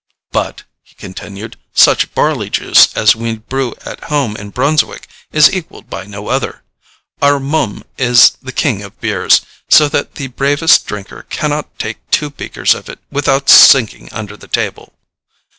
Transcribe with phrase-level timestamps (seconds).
[0.31, 5.91] "But," he continued, "such barley juice as we brew at home in Brunswick is equalled
[5.91, 6.63] by no other.
[7.21, 12.31] Our Mumme is the king of beers, so that the bravest drinker cannot take two
[12.31, 14.93] beakers of it without sinking under the table."